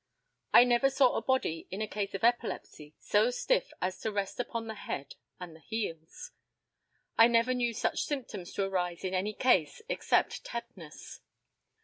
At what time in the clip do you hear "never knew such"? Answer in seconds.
7.27-8.05